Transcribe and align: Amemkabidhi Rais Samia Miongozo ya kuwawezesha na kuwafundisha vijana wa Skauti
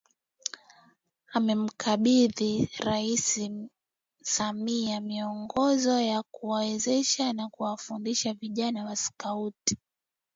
Amemkabidhi 1.37 2.53
Rais 2.83 3.27
Samia 4.25 4.99
Miongozo 5.01 6.01
ya 6.01 6.23
kuwawezesha 6.23 7.33
na 7.33 7.49
kuwafundisha 7.49 8.33
vijana 8.33 8.85
wa 8.85 8.95
Skauti 8.95 9.77